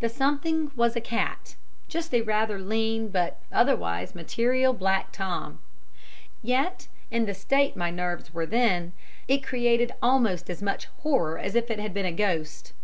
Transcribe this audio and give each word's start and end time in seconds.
The 0.00 0.10
something 0.10 0.70
was 0.76 0.96
a 0.96 1.00
cat, 1.00 1.56
just 1.88 2.12
a 2.12 2.20
rather 2.20 2.58
lean 2.58 3.08
but 3.08 3.40
otherwise 3.50 4.14
material, 4.14 4.74
black 4.74 5.12
Tom; 5.12 5.60
yet, 6.42 6.88
in 7.10 7.24
the 7.24 7.32
state 7.32 7.74
my 7.74 7.90
nerves 7.90 8.34
were 8.34 8.44
then, 8.44 8.92
it 9.28 9.38
created 9.42 9.94
almost 10.02 10.50
as 10.50 10.60
much 10.60 10.88
horror 10.98 11.38
as 11.38 11.54
if 11.54 11.70
it 11.70 11.78
had 11.78 11.94
been 11.94 12.04
a 12.04 12.12
ghost. 12.12 12.74